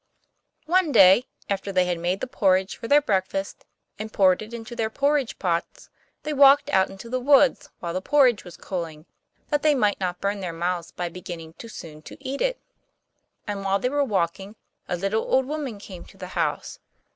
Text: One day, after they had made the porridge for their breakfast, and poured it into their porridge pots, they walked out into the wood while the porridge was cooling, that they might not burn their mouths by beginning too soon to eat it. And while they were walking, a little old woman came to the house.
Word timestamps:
One 0.65 0.91
day, 0.91 1.25
after 1.47 1.71
they 1.71 1.85
had 1.85 1.99
made 1.99 2.21
the 2.21 2.25
porridge 2.25 2.75
for 2.75 2.87
their 2.87 3.03
breakfast, 3.03 3.65
and 3.99 4.11
poured 4.11 4.41
it 4.41 4.51
into 4.51 4.75
their 4.75 4.89
porridge 4.89 5.37
pots, 5.37 5.91
they 6.23 6.33
walked 6.33 6.71
out 6.71 6.89
into 6.89 7.07
the 7.07 7.19
wood 7.19 7.59
while 7.81 7.93
the 7.93 8.01
porridge 8.01 8.43
was 8.43 8.57
cooling, 8.57 9.05
that 9.49 9.61
they 9.61 9.75
might 9.75 9.99
not 9.99 10.19
burn 10.19 10.39
their 10.39 10.53
mouths 10.53 10.89
by 10.91 11.07
beginning 11.09 11.53
too 11.53 11.69
soon 11.69 12.01
to 12.01 12.17
eat 12.19 12.41
it. 12.41 12.59
And 13.45 13.63
while 13.63 13.77
they 13.77 13.89
were 13.89 14.03
walking, 14.03 14.55
a 14.89 14.97
little 14.97 15.21
old 15.21 15.45
woman 15.45 15.77
came 15.77 16.03
to 16.05 16.17
the 16.17 16.29
house. 16.29 16.79